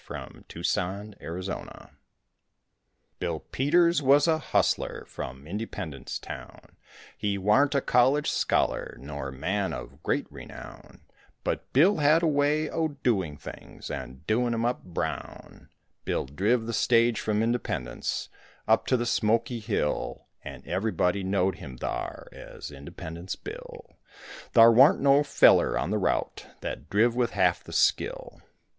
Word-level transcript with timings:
BILL 0.09 0.29
PETERS, 0.47 0.47
THE 0.47 0.63
STAGE 0.63 1.19
DRIVER 1.19 1.89
Bill 3.19 3.39
Peters 3.51 4.01
was 4.01 4.27
a 4.27 4.39
hustler 4.39 5.05
From 5.05 5.45
Independence 5.45 6.17
town; 6.17 6.75
He 7.15 7.37
warn't 7.37 7.75
a 7.75 7.81
college 7.81 8.31
scholar 8.31 8.97
Nor 8.99 9.31
man 9.31 9.73
of 9.73 10.01
great 10.01 10.25
renown, 10.31 11.01
But 11.43 11.71
Bill 11.71 11.97
had 11.97 12.23
a 12.23 12.27
way 12.27 12.67
o' 12.67 12.87
doing 12.87 13.37
things 13.37 13.91
And 13.91 14.25
doin' 14.25 14.55
'em 14.55 14.65
up 14.65 14.83
brown. 14.83 15.69
Bill 16.03 16.25
driv 16.25 16.65
the 16.65 16.73
stage 16.73 17.19
from 17.19 17.43
Independence 17.43 18.29
Up 18.67 18.87
to 18.87 18.97
the 18.97 19.05
Smokey 19.05 19.59
Hill; 19.59 20.25
And 20.43 20.65
everybody 20.65 21.23
knowed 21.23 21.57
him 21.57 21.77
thar 21.77 22.27
As 22.31 22.71
Independence 22.71 23.35
Bill, 23.35 23.99
Thar 24.53 24.71
warn't 24.73 24.99
no 25.01 25.21
feller 25.21 25.77
on 25.77 25.91
the 25.91 25.99
route 25.99 26.47
That 26.61 26.89
driv 26.89 27.15
with 27.15 27.33
half 27.37 27.63
the 27.63 27.71
skill. 27.71 28.41